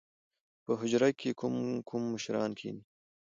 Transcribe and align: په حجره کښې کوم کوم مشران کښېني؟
په 0.65 0.71
حجره 0.79 1.09
کښې 1.19 1.31
کوم 1.39 1.55
کوم 1.87 2.03
مشران 2.13 2.51
کښېني؟ 2.57 2.83